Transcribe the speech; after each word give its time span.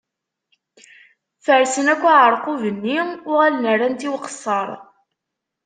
Fersen 1.43 1.87
akk 1.93 2.03
aɛerqub-nni, 2.11 2.97
uɣalen 3.29 3.65
rran-tt 3.73 4.07
i 4.07 4.09
uqeṣṣer. 4.15 4.69